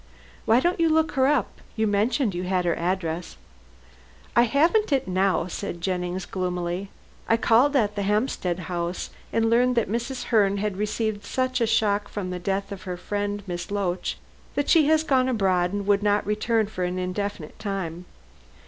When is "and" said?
9.31-9.47, 15.71-15.85